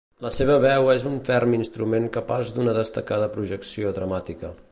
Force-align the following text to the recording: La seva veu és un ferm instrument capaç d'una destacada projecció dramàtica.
La 0.25 0.29
seva 0.35 0.53
veu 0.61 0.87
és 0.93 1.03
un 1.09 1.19
ferm 1.27 1.53
instrument 1.57 2.09
capaç 2.17 2.51
d'una 2.57 2.75
destacada 2.79 3.31
projecció 3.39 3.93
dramàtica. 4.01 4.53